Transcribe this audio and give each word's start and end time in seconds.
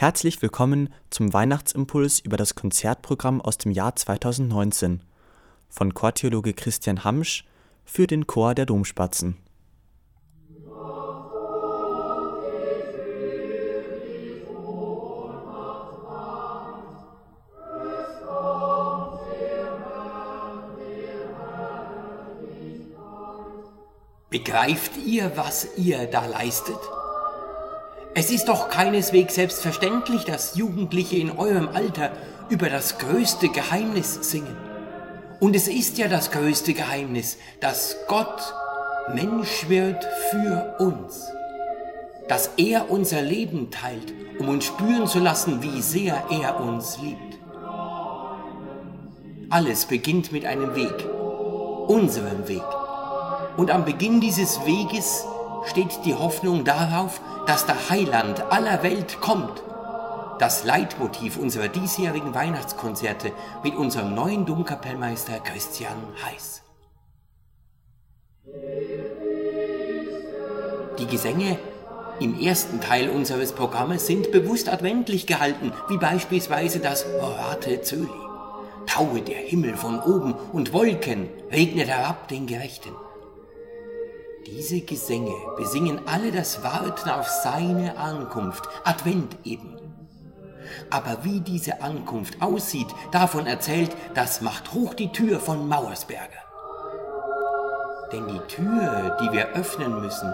Herzlich 0.00 0.40
willkommen 0.42 0.94
zum 1.10 1.32
Weihnachtsimpuls 1.32 2.20
über 2.20 2.36
das 2.36 2.54
Konzertprogramm 2.54 3.40
aus 3.40 3.58
dem 3.58 3.72
Jahr 3.72 3.96
2019 3.96 5.02
von 5.68 5.92
Chortheologe 5.92 6.54
Christian 6.54 7.02
Hamsch 7.02 7.44
für 7.84 8.06
den 8.06 8.28
Chor 8.28 8.54
der 8.54 8.64
Domspatzen. 8.64 9.36
Begreift 24.30 24.92
ihr, 25.04 25.32
was 25.34 25.76
ihr 25.76 26.06
da 26.06 26.24
leistet? 26.26 26.78
Es 28.14 28.30
ist 28.30 28.48
doch 28.48 28.68
keineswegs 28.68 29.34
selbstverständlich, 29.34 30.24
dass 30.24 30.56
Jugendliche 30.56 31.16
in 31.16 31.30
eurem 31.38 31.68
Alter 31.68 32.10
über 32.48 32.68
das 32.68 32.98
größte 32.98 33.48
Geheimnis 33.48 34.14
singen. 34.30 34.56
Und 35.40 35.54
es 35.54 35.68
ist 35.68 35.98
ja 35.98 36.08
das 36.08 36.30
größte 36.30 36.72
Geheimnis, 36.74 37.38
dass 37.60 37.96
Gott 38.08 38.54
Mensch 39.14 39.68
wird 39.68 40.04
für 40.30 40.76
uns. 40.80 41.28
Dass 42.28 42.50
er 42.56 42.90
unser 42.90 43.22
Leben 43.22 43.70
teilt, 43.70 44.12
um 44.38 44.48
uns 44.48 44.64
spüren 44.64 45.06
zu 45.06 45.18
lassen, 45.20 45.62
wie 45.62 45.80
sehr 45.80 46.24
er 46.30 46.60
uns 46.60 46.98
liebt. 47.00 47.38
Alles 49.50 49.86
beginnt 49.86 50.32
mit 50.32 50.44
einem 50.44 50.74
Weg, 50.74 51.06
unserem 51.86 52.48
Weg. 52.48 52.62
Und 53.56 53.70
am 53.70 53.84
Beginn 53.84 54.20
dieses 54.20 54.64
Weges 54.66 55.24
steht 55.64 56.04
die 56.04 56.14
Hoffnung 56.14 56.64
darauf, 56.64 57.20
dass 57.46 57.66
der 57.66 57.90
Heiland 57.90 58.40
aller 58.50 58.82
Welt 58.82 59.20
kommt. 59.20 59.62
Das 60.38 60.64
Leitmotiv 60.64 61.36
unserer 61.36 61.68
diesjährigen 61.68 62.34
Weihnachtskonzerte 62.34 63.32
mit 63.64 63.74
unserem 63.74 64.14
neuen 64.14 64.46
Domkapellmeister 64.46 65.40
Christian 65.40 65.96
Heiß. 66.24 66.62
Die 70.98 71.06
Gesänge 71.06 71.58
im 72.20 72.40
ersten 72.40 72.80
Teil 72.80 73.10
unseres 73.10 73.52
Programmes 73.52 74.06
sind 74.06 74.32
bewusst 74.32 74.68
adventlich 74.68 75.26
gehalten, 75.26 75.72
wie 75.88 75.98
beispielsweise 75.98 76.80
das 76.80 77.06
Orate 77.20 77.82
Zöli. 77.82 78.08
Taue 78.86 79.20
der 79.20 79.36
Himmel 79.36 79.76
von 79.76 80.00
oben 80.00 80.34
und 80.52 80.72
Wolken 80.72 81.28
regnet 81.52 81.88
herab 81.88 82.26
den 82.28 82.46
Gerechten. 82.46 82.90
Diese 84.50 84.80
Gesänge 84.80 85.34
besingen 85.58 86.00
alle 86.06 86.32
das 86.32 86.64
Warten 86.64 87.10
auf 87.10 87.28
seine 87.28 87.98
Ankunft, 87.98 88.66
Advent 88.82 89.36
eben. 89.44 89.76
Aber 90.88 91.22
wie 91.22 91.40
diese 91.40 91.82
Ankunft 91.82 92.40
aussieht, 92.40 92.88
davon 93.12 93.46
erzählt 93.46 93.94
das 94.14 94.40
macht 94.40 94.72
hoch 94.72 94.94
die 94.94 95.12
Tür 95.12 95.38
von 95.38 95.68
Mauersberger. 95.68 96.42
Denn 98.10 98.26
die 98.26 98.40
Tür, 98.48 99.18
die 99.20 99.32
wir 99.32 99.48
öffnen 99.48 100.00
müssen, 100.00 100.32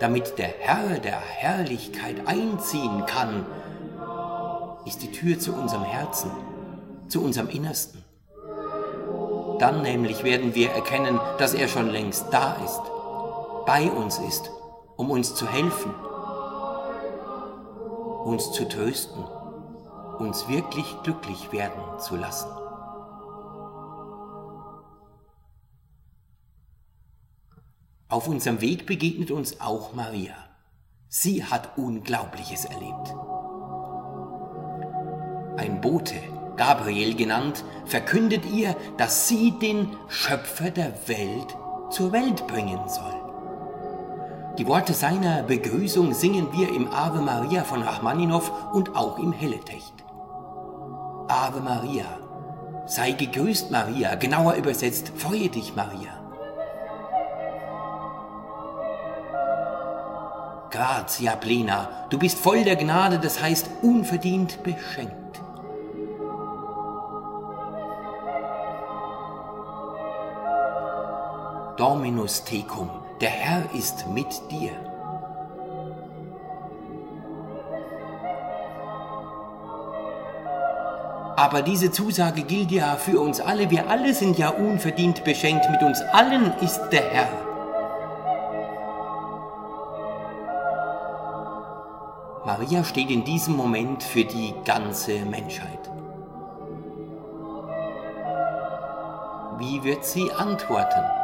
damit 0.00 0.36
der 0.36 0.52
Herr 0.58 0.98
der 0.98 1.20
Herrlichkeit 1.20 2.26
einziehen 2.26 3.06
kann, 3.06 3.46
ist 4.86 5.02
die 5.02 5.12
Tür 5.12 5.38
zu 5.38 5.54
unserem 5.54 5.84
Herzen, 5.84 6.32
zu 7.06 7.22
unserem 7.22 7.48
Innersten. 7.48 8.04
Dann 9.60 9.82
nämlich 9.82 10.24
werden 10.24 10.56
wir 10.56 10.72
erkennen, 10.72 11.20
dass 11.38 11.54
er 11.54 11.68
schon 11.68 11.90
längst 11.90 12.26
da 12.32 12.56
ist 12.64 12.99
bei 13.72 13.88
uns 13.88 14.18
ist, 14.18 14.50
um 14.96 15.12
uns 15.12 15.36
zu 15.36 15.46
helfen, 15.46 15.94
uns 18.24 18.50
zu 18.50 18.68
trösten, 18.68 19.22
uns 20.18 20.48
wirklich 20.48 20.96
glücklich 21.04 21.52
werden 21.52 21.80
zu 22.00 22.16
lassen. 22.16 22.50
Auf 28.08 28.26
unserem 28.26 28.60
Weg 28.60 28.86
begegnet 28.86 29.30
uns 29.30 29.60
auch 29.60 29.94
Maria. 29.94 30.34
Sie 31.06 31.44
hat 31.44 31.78
Unglaubliches 31.78 32.64
erlebt. 32.64 33.14
Ein 35.58 35.80
Bote, 35.80 36.16
Gabriel 36.56 37.14
genannt, 37.14 37.64
verkündet 37.84 38.46
ihr, 38.46 38.74
dass 38.96 39.28
sie 39.28 39.52
den 39.60 39.96
Schöpfer 40.08 40.72
der 40.72 40.92
Welt 41.06 41.56
zur 41.90 42.10
Welt 42.10 42.48
bringen 42.48 42.88
soll. 42.88 43.29
Die 44.58 44.66
Worte 44.66 44.92
seiner 44.92 45.42
Begrüßung 45.42 46.12
singen 46.12 46.48
wir 46.52 46.74
im 46.74 46.92
Ave 46.92 47.20
Maria 47.20 47.64
von 47.64 47.82
Rachmaninow 47.82 48.50
und 48.72 48.96
auch 48.96 49.18
im 49.18 49.32
Helletecht. 49.32 49.94
Ave 51.28 51.60
Maria, 51.60 52.04
sei 52.86 53.12
gegrüßt 53.12 53.70
Maria, 53.70 54.16
genauer 54.16 54.54
übersetzt, 54.54 55.12
freue 55.16 55.48
dich 55.48 55.74
Maria. 55.76 56.20
Gratia 60.70 61.36
plena, 61.36 61.88
du 62.10 62.18
bist 62.18 62.38
voll 62.38 62.64
der 62.64 62.76
Gnade, 62.76 63.18
das 63.18 63.42
heißt 63.42 63.70
unverdient 63.82 64.62
beschenkt. 64.62 65.40
Dominus 71.76 72.44
tecum, 72.44 72.90
der 73.20 73.30
Herr 73.30 73.64
ist 73.74 74.06
mit 74.08 74.50
dir. 74.50 74.72
Aber 81.36 81.62
diese 81.62 81.90
Zusage 81.90 82.42
gilt 82.42 82.70
ja 82.70 82.96
für 82.96 83.18
uns 83.20 83.40
alle. 83.40 83.70
Wir 83.70 83.88
alle 83.88 84.12
sind 84.14 84.38
ja 84.38 84.50
unverdient 84.50 85.24
beschenkt. 85.24 85.70
Mit 85.70 85.82
uns 85.82 86.00
allen 86.12 86.52
ist 86.60 86.80
der 86.90 87.10
Herr. 87.10 87.28
Maria 92.44 92.84
steht 92.84 93.10
in 93.10 93.24
diesem 93.24 93.56
Moment 93.56 94.02
für 94.02 94.24
die 94.24 94.54
ganze 94.64 95.20
Menschheit. 95.24 95.90
Wie 99.58 99.82
wird 99.84 100.04
sie 100.04 100.30
antworten? 100.32 101.19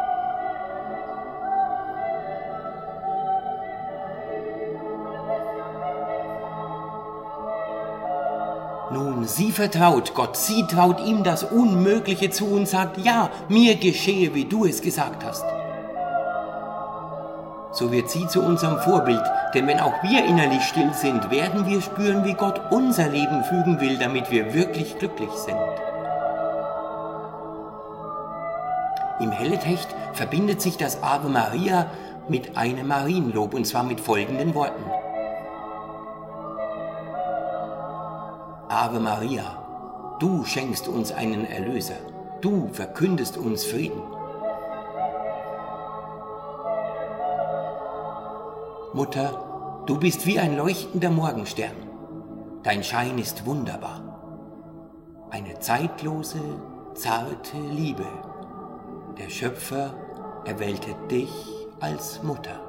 Nun, 8.92 9.24
sie 9.24 9.50
vertraut 9.50 10.14
Gott, 10.14 10.36
sie 10.36 10.64
traut 10.66 11.00
ihm 11.00 11.24
das 11.24 11.42
Unmögliche 11.42 12.30
zu 12.30 12.46
und 12.46 12.68
sagt, 12.68 12.98
ja, 12.98 13.30
mir 13.48 13.74
geschehe, 13.74 14.32
wie 14.32 14.44
du 14.44 14.64
es 14.64 14.80
gesagt 14.80 15.24
hast. 15.24 15.44
So 17.72 17.90
wird 17.90 18.08
sie 18.08 18.28
zu 18.28 18.40
unserem 18.42 18.78
Vorbild, 18.78 19.24
denn 19.54 19.66
wenn 19.66 19.80
auch 19.80 20.02
wir 20.04 20.24
innerlich 20.24 20.62
still 20.62 20.94
sind, 20.94 21.30
werden 21.30 21.66
wir 21.66 21.82
spüren, 21.82 22.24
wie 22.24 22.34
Gott 22.34 22.60
unser 22.70 23.08
Leben 23.08 23.42
fügen 23.44 23.80
will, 23.80 23.98
damit 23.98 24.30
wir 24.30 24.54
wirklich 24.54 24.96
glücklich 24.98 25.30
sind. 25.32 25.58
Im 29.18 29.32
Helletecht 29.32 29.88
verbindet 30.12 30.62
sich 30.62 30.76
das 30.76 31.02
Ave 31.02 31.28
Maria 31.28 31.86
mit 32.28 32.56
einem 32.56 32.86
Marienlob 32.86 33.52
und 33.52 33.66
zwar 33.66 33.82
mit 33.82 34.00
folgenden 34.00 34.54
Worten. 34.54 34.84
Ave 38.76 39.00
Maria, 39.00 40.16
du 40.20 40.44
schenkst 40.44 40.86
uns 40.86 41.10
einen 41.10 41.46
Erlöser, 41.46 41.96
du 42.42 42.68
verkündest 42.74 43.38
uns 43.38 43.64
Frieden. 43.64 44.02
Mutter, 48.92 49.82
du 49.86 49.98
bist 49.98 50.26
wie 50.26 50.38
ein 50.38 50.58
leuchtender 50.58 51.08
Morgenstern, 51.08 51.72
dein 52.64 52.84
Schein 52.84 53.16
ist 53.16 53.46
wunderbar. 53.46 54.02
Eine 55.30 55.58
zeitlose, 55.58 56.42
zarte 56.92 57.56
Liebe. 57.56 58.06
Der 59.16 59.30
Schöpfer 59.30 59.94
erwählte 60.44 60.94
dich 61.10 61.32
als 61.80 62.22
Mutter. 62.22 62.65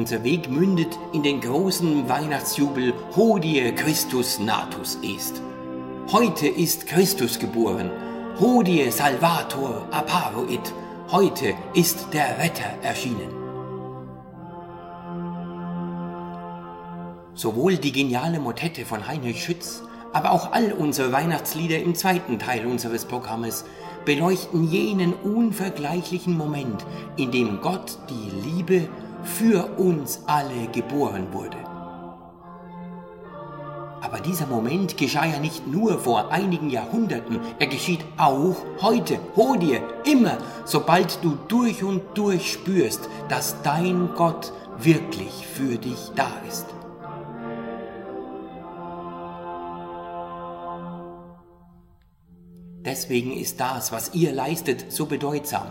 Unser 0.00 0.24
Weg 0.24 0.48
mündet 0.48 0.98
in 1.12 1.22
den 1.22 1.42
großen 1.42 2.08
Weihnachtsjubel 2.08 2.94
Hodie 3.14 3.70
Christus 3.76 4.38
natus 4.38 4.96
est. 5.02 5.42
Heute 6.10 6.48
ist 6.48 6.86
Christus 6.86 7.38
geboren. 7.38 7.90
Hodie 8.40 8.90
Salvator 8.90 9.86
apparuit. 9.90 10.72
Heute 11.10 11.52
ist 11.74 12.14
der 12.14 12.38
Retter 12.38 12.70
erschienen. 12.80 13.28
Sowohl 17.34 17.76
die 17.76 17.92
geniale 17.92 18.40
Motette 18.40 18.86
von 18.86 19.06
Heinrich 19.06 19.44
Schütz, 19.44 19.82
aber 20.14 20.30
auch 20.30 20.52
all 20.52 20.72
unsere 20.72 21.12
Weihnachtslieder 21.12 21.78
im 21.78 21.94
zweiten 21.94 22.38
Teil 22.38 22.64
unseres 22.64 23.04
Programmes 23.04 23.66
beleuchten 24.06 24.66
jenen 24.66 25.12
unvergleichlichen 25.12 26.38
Moment, 26.38 26.86
in 27.18 27.30
dem 27.32 27.60
Gott 27.60 27.98
die 28.08 28.48
Liebe 28.48 28.88
für 29.22 29.78
uns 29.78 30.22
alle 30.26 30.68
geboren 30.72 31.28
wurde. 31.32 31.56
Aber 34.02 34.18
dieser 34.18 34.46
Moment 34.46 34.96
geschah 34.96 35.26
ja 35.26 35.38
nicht 35.38 35.66
nur 35.66 35.98
vor 35.98 36.32
einigen 36.32 36.70
Jahrhunderten, 36.70 37.38
er 37.58 37.66
geschieht 37.66 38.04
auch 38.16 38.56
heute, 38.80 39.18
hol 39.36 39.58
dir, 39.58 39.82
immer, 40.04 40.38
sobald 40.64 41.22
du 41.22 41.36
durch 41.48 41.84
und 41.84 42.02
durch 42.14 42.50
spürst, 42.50 43.08
dass 43.28 43.62
dein 43.62 44.14
Gott 44.14 44.52
wirklich 44.78 45.46
für 45.46 45.76
dich 45.76 46.10
da 46.16 46.30
ist. 46.48 46.66
Deswegen 52.82 53.36
ist 53.36 53.60
das, 53.60 53.92
was 53.92 54.14
ihr 54.14 54.32
leistet, 54.32 54.90
so 54.90 55.04
bedeutsam. 55.04 55.68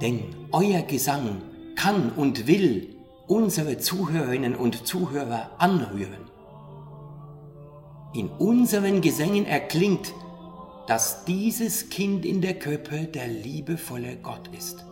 Denn 0.00 0.22
euer 0.52 0.82
Gesang 0.82 1.42
kann 1.74 2.10
und 2.10 2.46
will 2.46 2.96
unsere 3.26 3.78
Zuhörerinnen 3.78 4.54
und 4.54 4.86
Zuhörer 4.86 5.50
anrühren. 5.58 6.30
In 8.14 8.28
unseren 8.28 9.00
Gesängen 9.00 9.46
erklingt, 9.46 10.12
dass 10.86 11.24
dieses 11.24 11.88
Kind 11.88 12.24
in 12.24 12.40
der 12.40 12.58
Krippe 12.58 13.04
der 13.04 13.26
liebevolle 13.26 14.16
Gott 14.16 14.48
ist. 14.56 14.84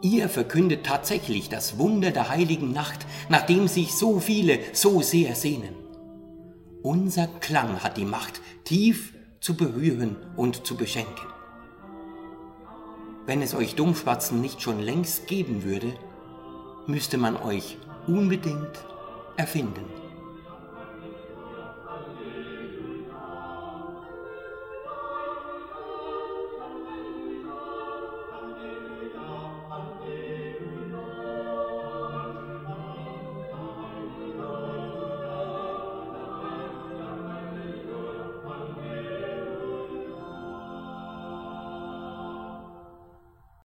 Ihr 0.00 0.28
verkündet 0.28 0.86
tatsächlich 0.86 1.48
das 1.48 1.78
Wunder 1.78 2.12
der 2.12 2.28
heiligen 2.28 2.72
Nacht, 2.72 3.04
nach 3.28 3.42
dem 3.42 3.66
sich 3.66 3.94
so 3.94 4.20
viele 4.20 4.60
so 4.72 5.02
sehr 5.02 5.34
sehnen. 5.34 5.74
Unser 6.82 7.26
Klang 7.26 7.82
hat 7.82 7.96
die 7.96 8.04
Macht, 8.04 8.40
tief 8.64 9.12
zu 9.40 9.56
berühren 9.56 10.16
und 10.36 10.64
zu 10.66 10.76
beschenken. 10.76 11.26
Wenn 13.28 13.42
es 13.42 13.54
euch 13.54 13.74
Dummschwatzen 13.74 14.40
nicht 14.40 14.62
schon 14.62 14.80
längst 14.80 15.26
geben 15.26 15.62
würde, 15.62 15.92
müsste 16.86 17.18
man 17.18 17.36
euch 17.36 17.76
unbedingt 18.06 18.72
erfinden. 19.36 19.84